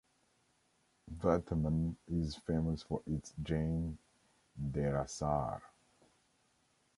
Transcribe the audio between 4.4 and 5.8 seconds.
"derasar".